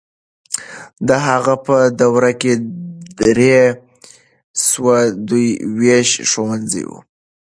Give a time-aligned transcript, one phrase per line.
[1.07, 2.53] د هغه په دوره کې
[3.21, 3.55] درې
[4.69, 4.95] سوه
[5.29, 5.45] دوه
[5.79, 6.99] ويشت ښوونځي وو.